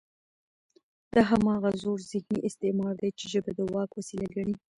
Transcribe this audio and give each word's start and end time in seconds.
دا 1.13 1.21
هماغه 1.31 1.69
زوړ 1.81 1.99
ذهني 2.11 2.39
استعمار 2.47 2.93
دی، 3.01 3.09
چې 3.19 3.25
ژبه 3.33 3.51
د 3.55 3.59
واک 3.73 3.91
وسیله 3.95 4.27
ګڼي 4.35 4.53